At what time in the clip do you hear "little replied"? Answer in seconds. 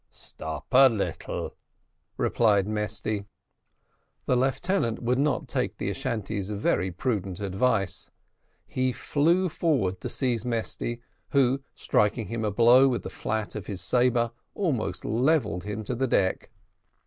0.89-2.65